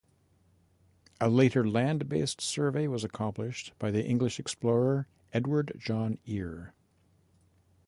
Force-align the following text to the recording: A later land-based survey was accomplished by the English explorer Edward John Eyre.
A 1.19 1.29
later 1.29 1.69
land-based 1.69 2.41
survey 2.41 2.87
was 2.87 3.03
accomplished 3.03 3.71
by 3.77 3.91
the 3.91 4.03
English 4.03 4.39
explorer 4.39 5.05
Edward 5.31 5.73
John 5.77 6.17
Eyre. 6.27 6.73